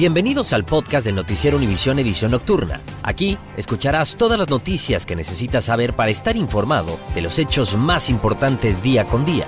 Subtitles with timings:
[0.00, 2.80] Bienvenidos al podcast del Noticiero Univisión Edición Nocturna.
[3.02, 8.08] Aquí escucharás todas las noticias que necesitas saber para estar informado de los hechos más
[8.08, 9.44] importantes día con día.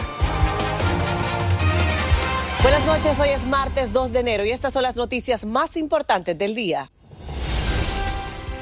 [2.60, 6.36] Buenas noches, hoy es martes 2 de enero y estas son las noticias más importantes
[6.36, 6.91] del día.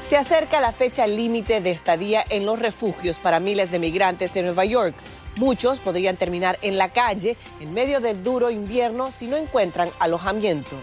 [0.01, 4.45] Se acerca la fecha límite de estadía en los refugios para miles de migrantes en
[4.45, 4.95] Nueva York.
[5.35, 10.77] Muchos podrían terminar en la calle en medio del duro invierno si no encuentran alojamiento.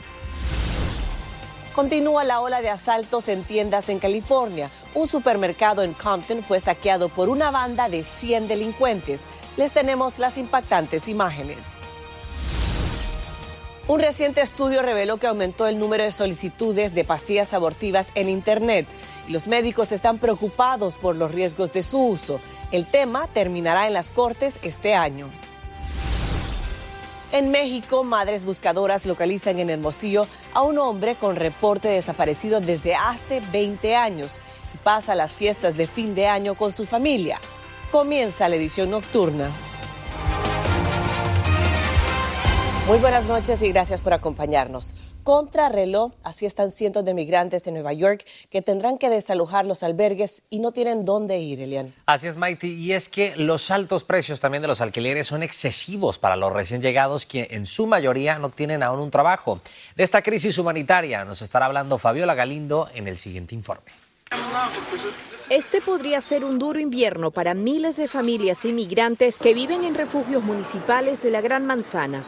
[1.78, 4.68] Continúa la ola de asaltos en tiendas en California.
[4.96, 9.26] Un supermercado en Compton fue saqueado por una banda de 100 delincuentes.
[9.56, 11.74] Les tenemos las impactantes imágenes.
[13.86, 18.88] Un reciente estudio reveló que aumentó el número de solicitudes de pastillas abortivas en Internet
[19.28, 22.40] los médicos están preocupados por los riesgos de su uso.
[22.72, 25.28] El tema terminará en las Cortes este año.
[27.30, 33.40] En México, madres buscadoras localizan en Hermosillo a un hombre con reporte desaparecido desde hace
[33.52, 34.40] 20 años
[34.74, 37.38] y pasa las fiestas de fin de año con su familia.
[37.90, 39.50] Comienza la edición nocturna.
[42.88, 44.94] Muy buenas noches y gracias por acompañarnos.
[45.22, 50.40] Contrarreloj, así están cientos de migrantes en Nueva York que tendrán que desalojar los albergues
[50.48, 51.92] y no tienen dónde ir, Elian.
[52.06, 56.18] Así es, Maite, y es que los altos precios también de los alquileres son excesivos
[56.18, 59.60] para los recién llegados que en su mayoría no tienen aún un trabajo.
[59.94, 63.90] De esta crisis humanitaria nos estará hablando Fabiola Galindo en el siguiente informe.
[65.50, 70.42] Este podría ser un duro invierno para miles de familias inmigrantes que viven en refugios
[70.42, 72.24] municipales de la Gran Manzana.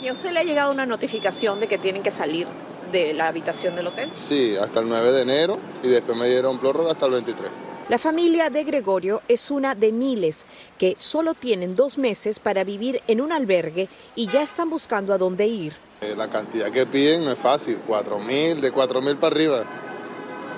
[0.00, 2.46] ¿Y a usted le ha llegado una notificación de que tienen que salir
[2.92, 4.10] de la habitación del hotel?
[4.14, 7.50] Sí, hasta el 9 de enero y después me dieron prórroga hasta el 23.
[7.88, 13.00] La familia de Gregorio es una de miles que solo tienen dos meses para vivir
[13.08, 15.74] en un albergue y ya están buscando a dónde ir.
[16.02, 19.64] Eh, la cantidad que piden no es fácil, 4 mil, de 4 mil para arriba.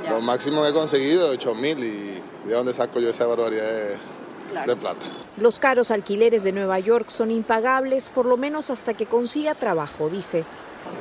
[0.09, 3.65] Lo máximo que he conseguido es 8 mil y ¿de dónde saco yo esa barbaridad
[3.65, 3.97] de,
[4.66, 5.06] de plata?
[5.37, 10.09] Los caros alquileres de Nueva York son impagables por lo menos hasta que consiga trabajo,
[10.09, 10.44] dice.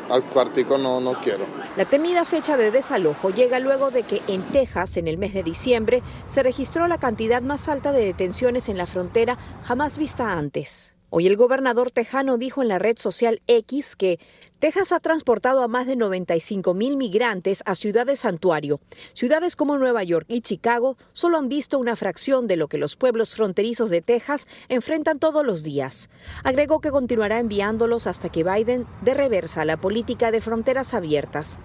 [0.10, 1.46] Al cuartico no, no quiero.
[1.78, 5.44] La temida fecha de desalojo llega luego de que en Texas, en el mes de
[5.44, 10.96] diciembre, se registró la cantidad más alta de detenciones en la frontera jamás vista antes.
[11.12, 14.20] Hoy el gobernador tejano dijo en la red social X que
[14.60, 18.80] Texas ha transportado a más de 95 mil migrantes a ciudades santuario.
[19.14, 22.96] Ciudades como Nueva York y Chicago solo han visto una fracción de lo que los
[22.96, 26.12] pueblos fronterizos de Texas enfrentan todos los días.
[26.44, 31.58] Agregó que continuará enviándolos hasta que Biden dé reversa a la política de fronteras abiertas.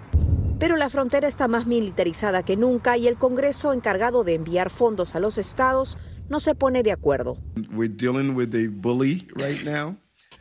[0.59, 5.15] Pero la frontera está más militarizada que nunca y el Congreso encargado de enviar fondos
[5.15, 5.99] a los estados
[6.29, 7.37] no se pone de acuerdo.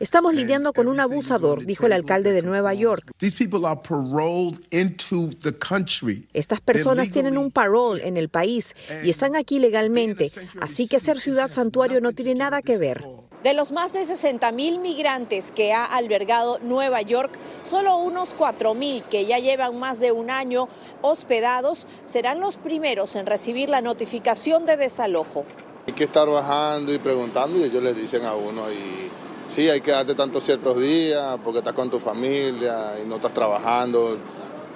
[0.00, 3.12] Estamos lidiando con un abusador, dijo el alcalde de Nueva York.
[6.32, 8.74] Estas personas tienen un parole en el país
[9.04, 10.30] y están aquí legalmente,
[10.60, 13.04] así que ser ciudad santuario no tiene nada que ver.
[13.44, 18.72] De los más de 60 mil migrantes que ha albergado Nueva York, solo unos 4
[18.72, 20.66] mil que ya llevan más de un año
[21.02, 25.44] hospedados serán los primeros en recibir la notificación de desalojo.
[25.86, 29.10] Hay que estar bajando y preguntando y ellos les dicen a uno y
[29.44, 33.34] sí, hay que darte tantos ciertos días porque estás con tu familia y no estás
[33.34, 34.16] trabajando.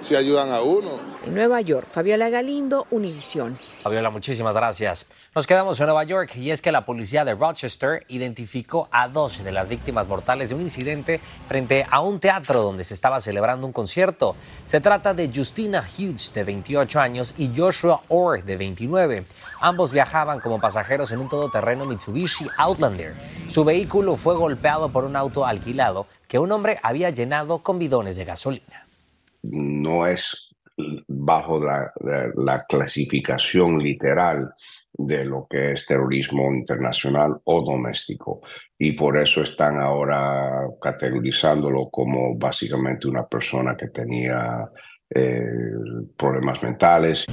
[0.01, 0.91] Sí ayudan a uno.
[1.25, 3.59] En Nueva York, Fabiola Galindo, Univisión.
[3.83, 5.05] Fabiola, muchísimas gracias.
[5.35, 9.43] Nos quedamos en Nueva York y es que la policía de Rochester identificó a 12
[9.43, 13.67] de las víctimas mortales de un incidente frente a un teatro donde se estaba celebrando
[13.67, 14.37] un concierto.
[14.65, 19.25] Se trata de Justina Hughes, de 28 años, y Joshua Orr, de 29.
[19.59, 23.13] Ambos viajaban como pasajeros en un todoterreno Mitsubishi Outlander.
[23.49, 28.15] Su vehículo fue golpeado por un auto alquilado que un hombre había llenado con bidones
[28.15, 28.88] de gasolina.
[29.43, 30.49] No es
[31.07, 34.53] bajo la, la, la clasificación literal
[34.93, 38.41] de lo que es terrorismo internacional o doméstico.
[38.77, 44.69] Y por eso están ahora categorizándolo como básicamente una persona que tenía
[45.09, 45.41] eh,
[46.17, 47.25] problemas mentales.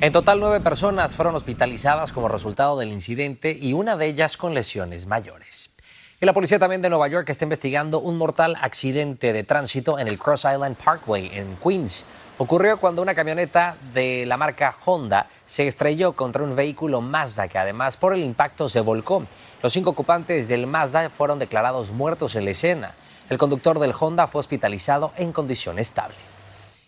[0.00, 4.54] En total, nueve personas fueron hospitalizadas como resultado del incidente y una de ellas con
[4.54, 5.74] lesiones mayores.
[6.20, 10.08] Y la policía también de Nueva York está investigando un mortal accidente de tránsito en
[10.08, 12.06] el Cross Island Parkway en Queens.
[12.38, 17.56] Ocurrió cuando una camioneta de la marca Honda se estrelló contra un vehículo Mazda que
[17.56, 19.24] además por el impacto se volcó.
[19.62, 22.96] Los cinco ocupantes del Mazda fueron declarados muertos en la escena.
[23.30, 26.16] El conductor del Honda fue hospitalizado en condición estable.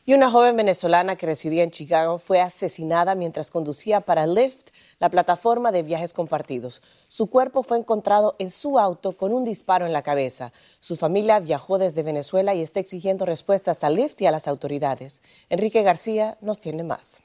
[0.07, 4.70] Y una joven venezolana que residía en Chicago fue asesinada mientras conducía para Lyft,
[5.01, 6.83] la plataforma de viajes compartidos.
[7.09, 10.53] Su cuerpo fue encontrado en su auto con un disparo en la cabeza.
[10.79, 15.23] Su familia viajó desde Venezuela y está exigiendo respuestas a Lyft y a las autoridades.
[15.49, 17.23] Enrique García nos tiene más.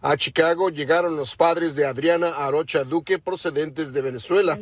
[0.00, 4.60] A Chicago llegaron los padres de Adriana Arocha Duque procedentes de Venezuela.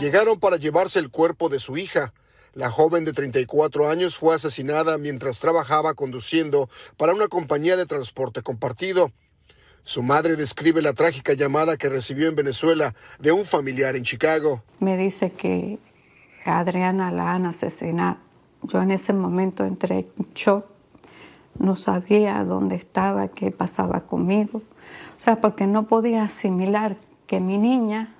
[0.00, 2.12] Llegaron para llevarse el cuerpo de su hija.
[2.54, 8.42] La joven de 34 años fue asesinada mientras trabajaba conduciendo para una compañía de transporte
[8.42, 9.12] compartido.
[9.84, 14.62] Su madre describe la trágica llamada que recibió en Venezuela de un familiar en Chicago.
[14.78, 15.78] Me dice que
[16.44, 18.18] Adriana la han asesinado.
[18.62, 20.66] Yo en ese momento entré en shock.
[21.58, 24.62] No sabía dónde estaba, qué pasaba conmigo.
[25.16, 26.96] O sea, porque no podía asimilar
[27.26, 28.14] que mi niña,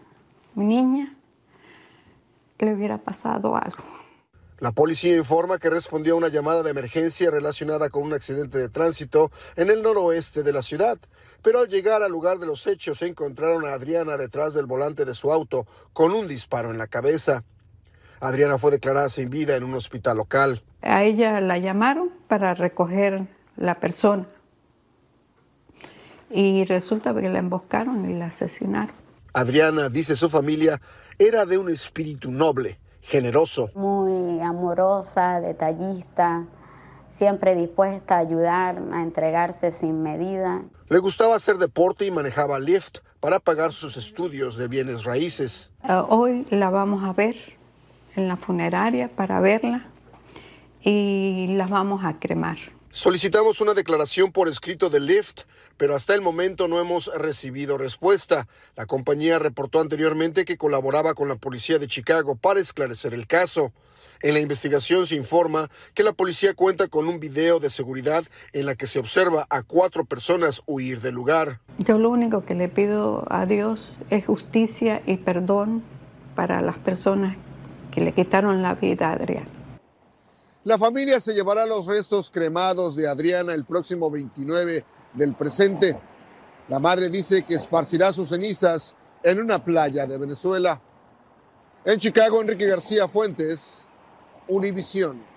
[0.55, 1.15] mi niña,
[2.59, 3.85] le hubiera pasado algo.
[4.63, 8.69] La policía informa que respondió a una llamada de emergencia relacionada con un accidente de
[8.69, 11.01] tránsito en el noroeste de la ciudad,
[11.43, 15.15] pero al llegar al lugar de los hechos encontraron a Adriana detrás del volante de
[15.15, 17.43] su auto con un disparo en la cabeza.
[18.21, 20.63] Adriana fue declarada sin vida en un hospital local.
[20.83, 23.27] A ella la llamaron para recoger
[23.57, 24.29] la persona
[26.31, 28.95] y resulta que la emboscaron y la asesinaron.
[29.33, 30.81] Adriana, dice su familia,
[31.19, 33.71] era de un espíritu noble generoso.
[33.75, 36.47] Muy amorosa, detallista,
[37.11, 40.63] siempre dispuesta a ayudar, a entregarse sin medida.
[40.89, 45.71] Le gustaba hacer deporte y manejaba Lyft para pagar sus estudios de bienes raíces.
[45.85, 47.37] Eh, hoy la vamos a ver
[48.17, 49.87] en la funeraria para verla
[50.81, 52.59] y la vamos a cremar.
[52.91, 55.43] Solicitamos una declaración por escrito de Lyft
[55.83, 58.47] pero hasta el momento no hemos recibido respuesta.
[58.77, 63.73] La compañía reportó anteriormente que colaboraba con la policía de Chicago para esclarecer el caso.
[64.21, 68.67] En la investigación se informa que la policía cuenta con un video de seguridad en
[68.67, 71.59] la que se observa a cuatro personas huir del lugar.
[71.79, 75.83] Yo lo único que le pido a Dios es justicia y perdón
[76.37, 77.37] para las personas
[77.91, 79.62] que le quitaron la vida a Adriana.
[80.65, 85.99] La familia se llevará los restos cremados de Adriana el próximo 29 del presente.
[86.69, 88.95] La madre dice que esparcirá sus cenizas
[89.25, 90.81] en una playa de Venezuela.
[91.85, 93.87] En Chicago, Enrique García Fuentes,
[94.47, 95.32] Univisión.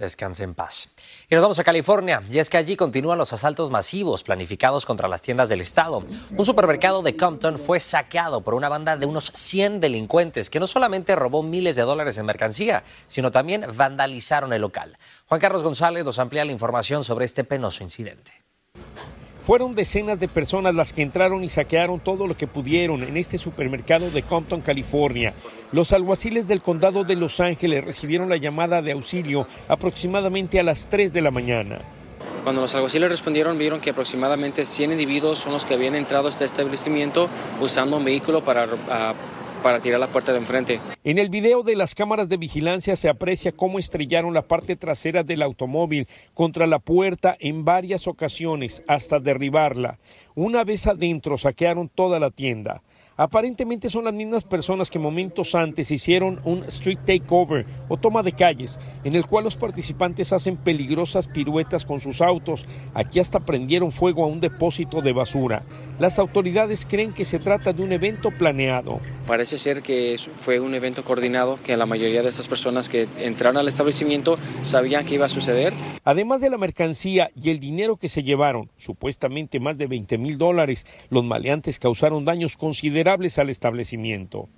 [0.00, 0.88] Descanse en paz.
[1.28, 5.08] Y nos vamos a California, y es que allí continúan los asaltos masivos planificados contra
[5.08, 6.02] las tiendas del estado.
[6.34, 10.66] Un supermercado de Compton fue saqueado por una banda de unos 100 delincuentes que no
[10.66, 14.96] solamente robó miles de dólares en mercancía, sino también vandalizaron el local.
[15.26, 18.32] Juan Carlos González nos amplía la información sobre este penoso incidente.
[19.40, 23.38] Fueron decenas de personas las que entraron y saquearon todo lo que pudieron en este
[23.38, 25.32] supermercado de Compton, California.
[25.72, 30.88] Los alguaciles del condado de Los Ángeles recibieron la llamada de auxilio aproximadamente a las
[30.88, 31.80] 3 de la mañana.
[32.44, 36.30] Cuando los alguaciles respondieron, vieron que aproximadamente 100 individuos son los que habían entrado a
[36.30, 37.28] este establecimiento
[37.60, 38.66] usando un vehículo para
[39.60, 40.80] para tirar la puerta de enfrente.
[41.04, 45.22] En el video de las cámaras de vigilancia se aprecia cómo estrellaron la parte trasera
[45.22, 49.98] del automóvil contra la puerta en varias ocasiones hasta derribarla.
[50.34, 52.82] Una vez adentro saquearon toda la tienda.
[53.20, 58.32] Aparentemente son las mismas personas que momentos antes hicieron un street takeover o toma de
[58.32, 62.64] calles, en el cual los participantes hacen peligrosas piruetas con sus autos.
[62.94, 65.64] Aquí hasta prendieron fuego a un depósito de basura.
[65.98, 69.00] Las autoridades creen que se trata de un evento planeado.
[69.26, 73.58] Parece ser que fue un evento coordinado, que la mayoría de estas personas que entraron
[73.58, 75.74] al establecimiento sabían que iba a suceder.
[76.04, 80.38] Además de la mercancía y el dinero que se llevaron, supuestamente más de 20 mil
[80.38, 84.48] dólares, los maleantes causaron daños considerables al establecimiento.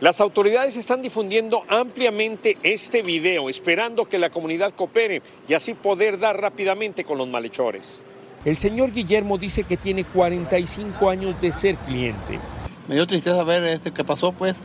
[0.00, 6.18] Las autoridades están difundiendo ampliamente este video, esperando que la comunidad coopere y así poder
[6.18, 8.00] dar rápidamente con los malhechores.
[8.44, 12.38] El señor Guillermo dice que tiene 45 años de ser cliente.
[12.86, 14.56] Me dio tristeza ver este que pasó, pues,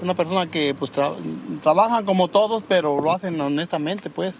[0.00, 0.90] una persona que pues
[1.62, 4.34] trabaja como todos, pero lo hacen honestamente, pues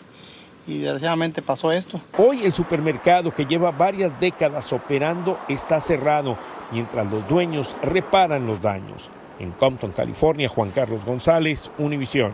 [0.66, 2.00] y desgraciadamente pasó esto.
[2.18, 6.38] Hoy el supermercado que lleva varias décadas operando está cerrado
[6.72, 9.10] mientras los dueños reparan los daños.
[9.38, 12.32] En Compton, California, Juan Carlos González, Univisión.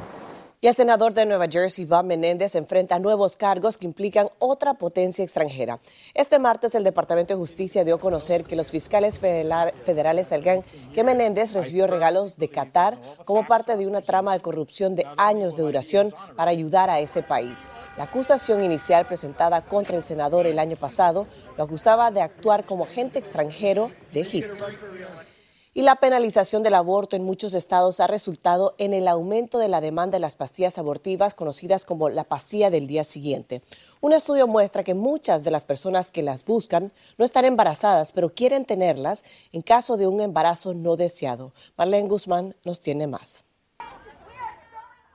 [0.64, 5.24] Y el senador de Nueva Jersey, Bob Menéndez, enfrenta nuevos cargos que implican otra potencia
[5.24, 5.80] extranjera.
[6.14, 10.62] Este martes, el Departamento de Justicia dio a conocer que los fiscales federales salgan
[10.94, 15.56] que Menéndez recibió regalos de Qatar como parte de una trama de corrupción de años
[15.56, 17.68] de duración para ayudar a ese país.
[17.96, 21.26] La acusación inicial presentada contra el senador el año pasado
[21.58, 24.64] lo acusaba de actuar como agente extranjero de Egipto.
[25.74, 29.80] Y la penalización del aborto en muchos estados ha resultado en el aumento de la
[29.80, 33.62] demanda de las pastillas abortivas conocidas como la pastilla del día siguiente.
[34.02, 38.34] Un estudio muestra que muchas de las personas que las buscan no están embarazadas, pero
[38.34, 41.54] quieren tenerlas en caso de un embarazo no deseado.
[41.78, 43.44] Marlene Guzmán nos tiene más.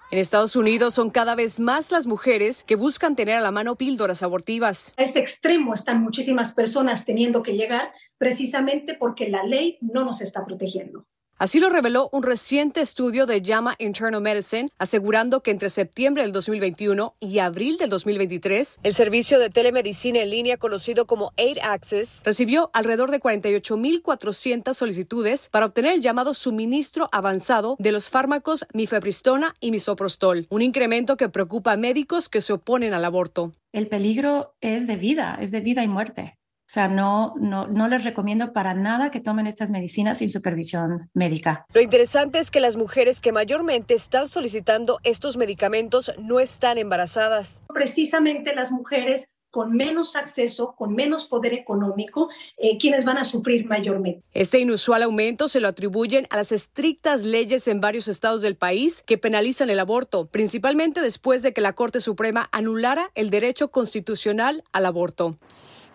[0.09, 3.75] En Estados Unidos son cada vez más las mujeres que buscan tener a la mano
[3.75, 4.93] píldoras abortivas.
[4.95, 10.21] A ese extremo están muchísimas personas teniendo que llegar precisamente porque la ley no nos
[10.21, 11.05] está protegiendo.
[11.39, 16.31] Así lo reveló un reciente estudio de JAMA Internal Medicine, asegurando que entre septiembre del
[16.31, 22.23] 2021 y abril del 2023, el servicio de telemedicina en línea conocido como Aid Access
[22.25, 29.53] recibió alrededor de 48.400 solicitudes para obtener el llamado suministro avanzado de los fármacos mifepristona
[29.59, 33.53] y misoprostol, un incremento que preocupa a médicos que se oponen al aborto.
[33.73, 36.39] El peligro es de vida, es de vida y muerte.
[36.67, 41.09] O sea, no, no, no les recomiendo para nada que tomen estas medicinas sin supervisión
[41.13, 41.65] médica.
[41.73, 47.63] Lo interesante es que las mujeres que mayormente están solicitando estos medicamentos no están embarazadas.
[47.73, 53.65] Precisamente las mujeres con menos acceso, con menos poder económico, eh, quienes van a sufrir
[53.65, 54.21] mayormente.
[54.33, 59.03] Este inusual aumento se lo atribuyen a las estrictas leyes en varios estados del país
[59.05, 64.65] que penalizan el aborto, principalmente después de que la Corte Suprema anulara el derecho constitucional
[64.73, 65.37] al aborto.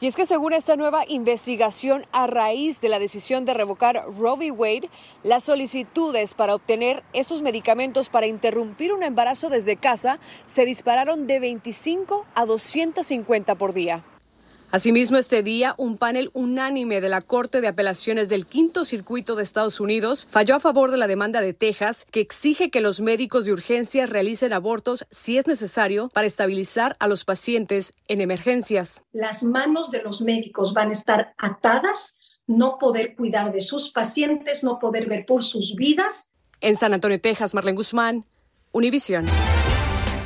[0.02, 4.50] Y es que según esta nueva investigación, a raíz de la decisión de revocar Roe.
[4.50, 4.90] Wade,
[5.22, 10.18] las solicitudes para obtener estos medicamentos para interrumpir un embarazo desde casa
[10.52, 14.02] se dispararon de 25 a 250 por día.
[14.72, 19.42] Asimismo, este día, un panel unánime de la Corte de Apelaciones del Quinto Circuito de
[19.42, 23.44] Estados Unidos falló a favor de la demanda de Texas que exige que los médicos
[23.44, 29.02] de urgencia realicen abortos si es necesario para estabilizar a los pacientes en emergencias.
[29.12, 34.64] Las manos de los médicos van a estar atadas, no poder cuidar de sus pacientes,
[34.64, 36.32] no poder ver por sus vidas.
[36.62, 38.24] En San Antonio, Texas, Marlene Guzmán,
[38.72, 39.26] Univisión.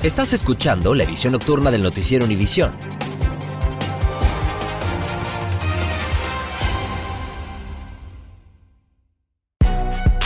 [0.05, 2.71] Estás escuchando la edición nocturna del noticiero Univisión.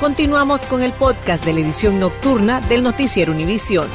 [0.00, 3.88] Continuamos con el podcast de la edición nocturna del noticiero Univisión.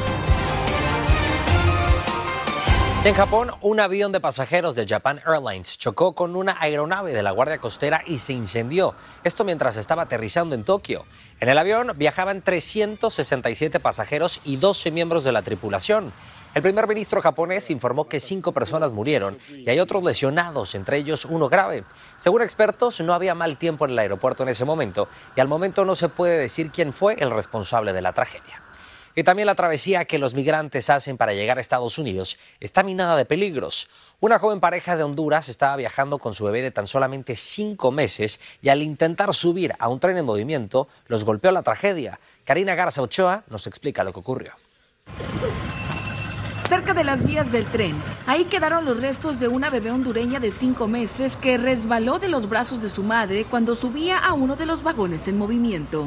[3.03, 7.32] En Japón, un avión de pasajeros de Japan Airlines chocó con una aeronave de la
[7.32, 8.96] Guardia Costera y se incendió.
[9.25, 11.06] Esto mientras estaba aterrizando en Tokio.
[11.41, 16.13] En el avión viajaban 367 pasajeros y 12 miembros de la tripulación.
[16.56, 21.25] El primer ministro japonés informó que cinco personas murieron y hay otros lesionados, entre ellos
[21.25, 21.84] uno grave.
[22.18, 25.86] Según expertos, no había mal tiempo en el aeropuerto en ese momento y al momento
[25.86, 28.63] no se puede decir quién fue el responsable de la tragedia.
[29.15, 33.15] Y también la travesía que los migrantes hacen para llegar a Estados Unidos está minada
[33.15, 33.88] de peligros.
[34.20, 38.39] Una joven pareja de Honduras estaba viajando con su bebé de tan solamente cinco meses
[38.62, 42.20] y al intentar subir a un tren en movimiento los golpeó la tragedia.
[42.44, 44.53] Karina Garza Ochoa nos explica lo que ocurrió
[46.70, 47.96] cerca de las vías del tren.
[48.28, 52.48] Ahí quedaron los restos de una bebé hondureña de cinco meses que resbaló de los
[52.48, 56.06] brazos de su madre cuando subía a uno de los vagones en movimiento.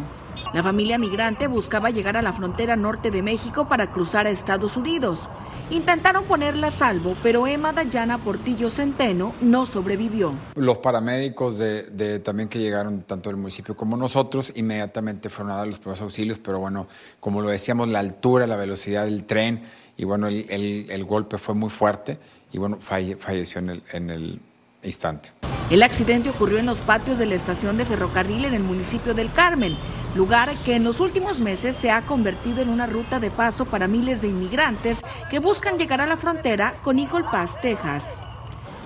[0.54, 4.76] La familia migrante buscaba llegar a la frontera norte de México para cruzar a Estados
[4.76, 5.28] Unidos.
[5.70, 10.34] Intentaron ponerla a salvo, pero Emma Dayana Portillo Centeno no sobrevivió.
[10.54, 15.66] Los paramédicos de, también que llegaron tanto del municipio como nosotros inmediatamente fueron a dar
[15.66, 16.86] los primeros auxilios, pero bueno,
[17.18, 19.62] como lo decíamos, la altura, la velocidad del tren
[19.96, 22.18] y bueno, el, golpe fue muy fuerte
[22.52, 24.40] y bueno, falleció en el, en el
[24.82, 25.30] instante.
[25.70, 29.32] El accidente ocurrió en los patios de la estación de ferrocarril en el municipio del
[29.32, 29.76] Carmen,
[30.14, 33.88] lugar que en los últimos meses se ha convertido en una ruta de paso para
[33.88, 38.18] miles de inmigrantes que buscan llegar a la frontera con Eagle Pass, Texas.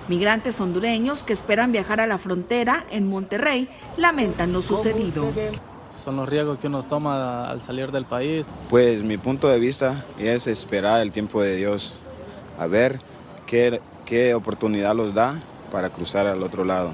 [0.07, 5.33] Migrantes hondureños que esperan viajar a la frontera en Monterrey lamentan lo sucedido
[5.97, 8.47] son los riesgos que uno toma al salir del país.
[8.69, 11.93] Pues mi punto de vista es esperar el tiempo de Dios,
[12.59, 12.99] a ver
[13.45, 16.91] qué, qué oportunidad los da para cruzar al otro lado.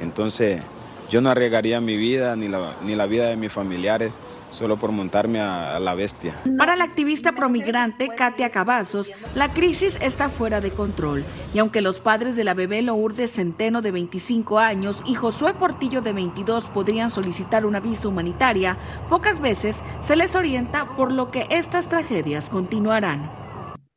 [0.00, 0.62] Entonces,
[1.10, 4.12] yo no arriesgaría mi vida ni la, ni la vida de mis familiares
[4.50, 6.34] solo por montarme a, la bestia.
[6.56, 11.24] Para la activista promigrante Katia Cavazos, la crisis está fuera de control.
[11.54, 16.00] Y aunque los padres de la bebé Lourdes Centeno de 25 años y Josué Portillo
[16.00, 18.76] de 22 podrían solicitar una visa humanitaria,
[19.08, 23.30] pocas veces se les orienta por lo que estas tragedias continuarán.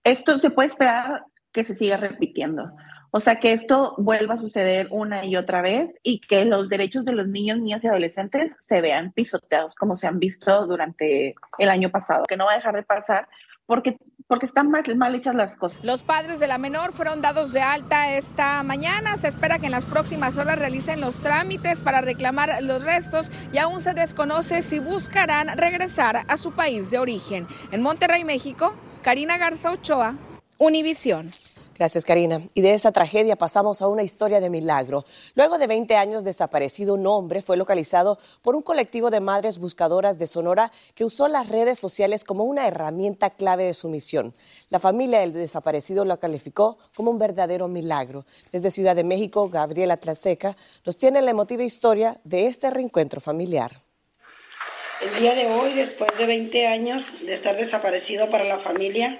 [0.03, 2.71] Esto se puede esperar que se siga repitiendo.
[3.11, 7.03] O sea, que esto vuelva a suceder una y otra vez y que los derechos
[7.03, 11.69] de los niños, niñas y adolescentes se vean pisoteados como se han visto durante el
[11.69, 13.27] año pasado, que no va a dejar de pasar
[13.65, 15.79] porque, porque están mal, mal hechas las cosas.
[15.83, 19.17] Los padres de la menor fueron dados de alta esta mañana.
[19.17, 23.57] Se espera que en las próximas horas realicen los trámites para reclamar los restos y
[23.57, 27.47] aún se desconoce si buscarán regresar a su país de origen.
[27.71, 30.15] En Monterrey, México, Karina Garza Ochoa,
[30.57, 31.31] Univisión.
[31.77, 32.41] Gracias, Karina.
[32.53, 35.05] Y de esa tragedia pasamos a una historia de milagro.
[35.35, 40.19] Luego de 20 años desaparecido, un hombre fue localizado por un colectivo de madres buscadoras
[40.19, 44.33] de Sonora que usó las redes sociales como una herramienta clave de su misión.
[44.69, 48.25] La familia del desaparecido lo calificó como un verdadero milagro.
[48.51, 53.81] Desde Ciudad de México, Gabriela Tlaseca nos tiene la emotiva historia de este reencuentro familiar.
[55.01, 59.19] El día de hoy, después de 20 años de estar desaparecido para la familia,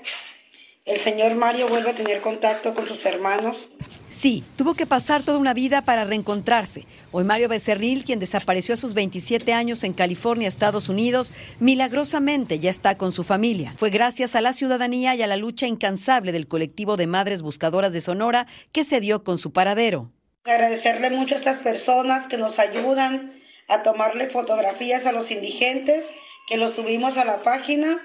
[0.85, 3.69] el señor Mario vuelve a tener contacto con sus hermanos.
[4.07, 6.85] Sí, tuvo que pasar toda una vida para reencontrarse.
[7.11, 12.69] Hoy Mario Becerril, quien desapareció a sus 27 años en California, Estados Unidos, milagrosamente ya
[12.69, 13.73] está con su familia.
[13.77, 17.93] Fue gracias a la ciudadanía y a la lucha incansable del colectivo de madres buscadoras
[17.93, 20.11] de Sonora que se dio con su paradero.
[20.43, 26.09] Agradecerle mucho a estas personas que nos ayudan a tomarle fotografías a los indigentes,
[26.47, 27.97] que los subimos a la página,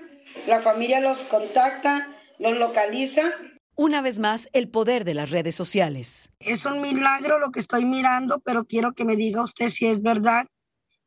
[0.47, 3.23] la familia los contacta los localiza.
[3.75, 6.31] Una vez más, el poder de las redes sociales.
[6.39, 10.03] Es un milagro lo que estoy mirando, pero quiero que me diga usted si es
[10.03, 10.47] verdad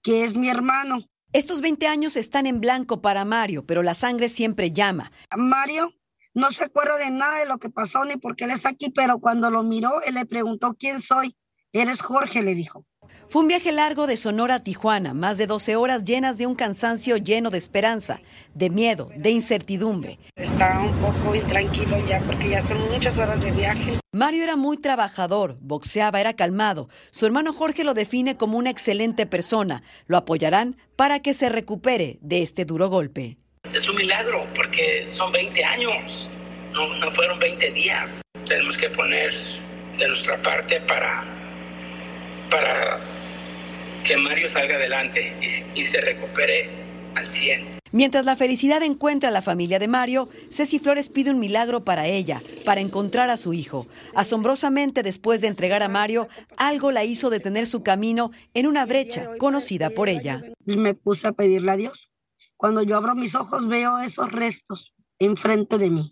[0.03, 1.00] que es mi hermano.
[1.33, 5.12] Estos 20 años están en blanco para Mario, pero la sangre siempre llama.
[5.36, 5.91] Mario
[6.33, 8.89] no se acuerda de nada de lo que pasó ni por qué él está aquí,
[8.89, 11.36] pero cuando lo miró, él le preguntó quién soy.
[11.71, 12.86] Eres Jorge, le dijo.
[13.28, 16.56] Fue un viaje largo de Sonora a Tijuana, más de 12 horas llenas de un
[16.56, 18.22] cansancio lleno de esperanza,
[18.54, 20.19] de miedo, de incertidumbre.
[20.36, 24.00] Está un poco intranquilo ya porque ya son muchas horas de viaje.
[24.12, 26.89] Mario era muy trabajador, boxeaba, era calmado.
[27.12, 29.84] Su hermano Jorge lo define como una excelente persona.
[30.08, 33.38] Lo apoyarán para que se recupere de este duro golpe.
[33.74, 36.28] Es un milagro porque son 20 años,
[36.72, 38.10] no, no fueron 20 días.
[38.48, 39.32] Tenemos que poner
[40.00, 41.24] de nuestra parte para,
[42.49, 42.99] para
[44.05, 45.33] que Mario salga adelante
[45.75, 46.69] y, se recupere
[47.15, 47.79] al 100.
[47.91, 52.05] Mientras la felicidad encuentra a la familia de Mario, Ceci Flores pide un milagro para
[52.05, 53.88] ella, para encontrar a su hijo.
[54.13, 59.31] Asombrosamente, después de entregar a Mario, algo la hizo detener su camino en una brecha
[59.39, 60.43] conocida por ella.
[60.65, 62.12] Y me puse a pedirle a Dios.
[62.57, 66.12] Cuando yo abro mis ojos veo esos restos enfrente de mí.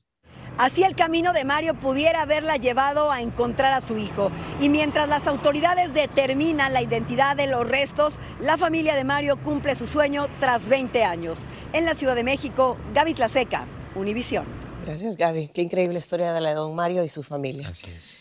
[0.58, 4.32] Así el camino de Mario pudiera haberla llevado a encontrar a su hijo.
[4.60, 9.76] Y mientras las autoridades determinan la identidad de los restos, la familia de Mario cumple
[9.76, 11.46] su sueño tras 20 años.
[11.74, 13.66] En la Ciudad de México, Gaby Tlaseca,
[13.96, 14.46] Univisión.
[14.84, 15.50] Gracias, Gaby.
[15.50, 17.68] Qué increíble historia de la de don Mario y su familia.
[17.68, 18.18] Así es.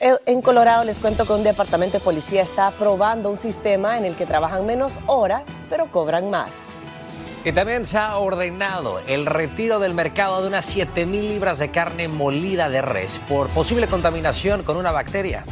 [0.00, 4.04] Eh, en Colorado les cuento que un departamento de policía está probando un sistema en
[4.04, 6.74] el que trabajan menos horas, pero cobran más.
[7.46, 11.70] Y también se ha ordenado el retiro del mercado de unas 7 mil libras de
[11.70, 15.44] carne molida de res por posible contaminación con una bacteria.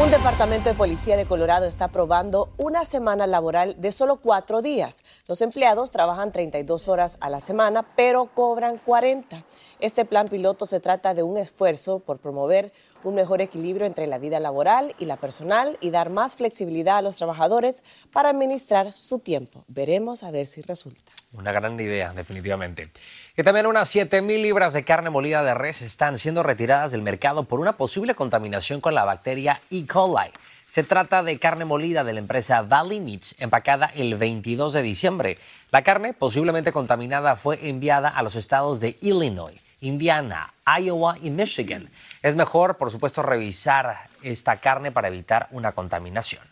[0.00, 5.04] Un departamento de policía de Colorado está aprobando una semana laboral de solo cuatro días.
[5.26, 9.44] Los empleados trabajan 32 horas a la semana, pero cobran 40.
[9.78, 12.72] Este plan piloto se trata de un esfuerzo por promover
[13.04, 17.02] un mejor equilibrio entre la vida laboral y la personal y dar más flexibilidad a
[17.02, 19.64] los trabajadores para administrar su tiempo.
[19.68, 21.12] Veremos a ver si resulta.
[21.32, 22.90] Una gran idea, definitivamente.
[23.36, 27.02] Y también unas 7 mil libras de carne molida de res están siendo retiradas del
[27.02, 29.86] mercado por una posible contaminación con la bacteria E.
[29.90, 30.30] coli.
[30.66, 35.38] Se trata de carne molida de la empresa Valley Meats, empacada el 22 de diciembre.
[35.72, 41.90] La carne, posiblemente contaminada, fue enviada a los estados de Illinois, Indiana, Iowa y Michigan.
[42.22, 46.42] Es mejor, por supuesto, revisar esta carne para evitar una contaminación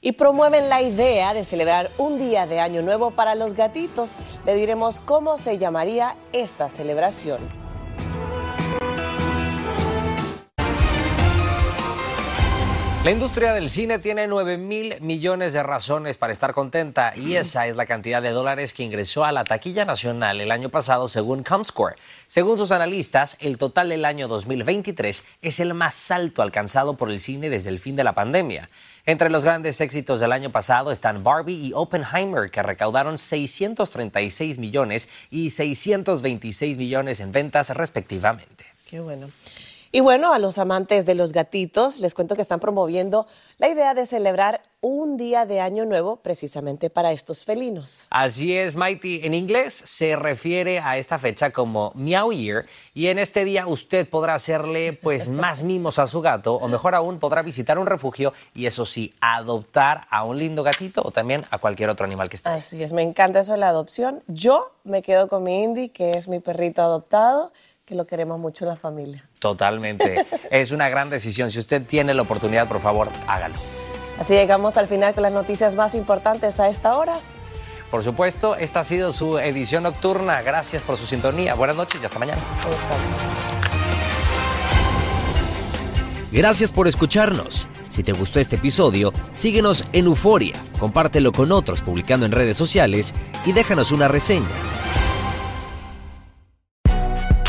[0.00, 4.14] y promueven la idea de celebrar un día de Año Nuevo para los gatitos.
[4.46, 7.67] Le diremos cómo se llamaría esa celebración.
[13.08, 17.66] La industria del cine tiene 9 mil millones de razones para estar contenta y esa
[17.66, 21.42] es la cantidad de dólares que ingresó a la taquilla nacional el año pasado según
[21.42, 21.96] Comscore.
[22.26, 27.18] Según sus analistas, el total del año 2023 es el más alto alcanzado por el
[27.18, 28.68] cine desde el fin de la pandemia.
[29.06, 35.08] Entre los grandes éxitos del año pasado están Barbie y Oppenheimer, que recaudaron 636 millones
[35.30, 38.66] y 626 millones en ventas respectivamente.
[38.86, 39.28] Qué bueno.
[39.90, 43.94] Y bueno, a los amantes de los gatitos, les cuento que están promoviendo la idea
[43.94, 48.06] de celebrar un día de Año Nuevo precisamente para estos felinos.
[48.10, 49.20] Así es, Mighty.
[49.24, 54.08] En inglés se refiere a esta fecha como Meow Year y en este día usted
[54.08, 58.34] podrá hacerle pues más mimos a su gato o mejor aún podrá visitar un refugio
[58.54, 62.36] y eso sí, adoptar a un lindo gatito o también a cualquier otro animal que
[62.36, 62.50] esté.
[62.50, 64.22] Así es, me encanta eso de la adopción.
[64.26, 67.52] Yo me quedo con mi Indy, que es mi perrito adoptado
[67.88, 69.24] que lo queremos mucho en la familia.
[69.38, 70.26] Totalmente.
[70.50, 71.50] es una gran decisión.
[71.50, 73.54] Si usted tiene la oportunidad, por favor, hágalo.
[74.18, 77.18] Así llegamos al final con las noticias más importantes a esta hora.
[77.90, 80.42] Por supuesto, esta ha sido su edición nocturna.
[80.42, 81.54] Gracias por su sintonía.
[81.54, 82.42] Buenas noches y hasta mañana.
[86.30, 87.66] Gracias por escucharnos.
[87.88, 93.14] Si te gustó este episodio, síguenos en Euforia, compártelo con otros publicando en redes sociales
[93.46, 94.46] y déjanos una reseña.